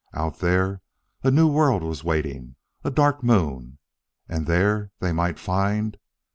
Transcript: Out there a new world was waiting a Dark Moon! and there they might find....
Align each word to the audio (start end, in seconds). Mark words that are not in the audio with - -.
Out 0.15 0.39
there 0.39 0.81
a 1.21 1.29
new 1.29 1.47
world 1.47 1.83
was 1.83 2.03
waiting 2.03 2.55
a 2.83 2.89
Dark 2.89 3.21
Moon! 3.21 3.77
and 4.27 4.47
there 4.47 4.89
they 4.97 5.11
might 5.13 5.37
find.... 5.37 5.95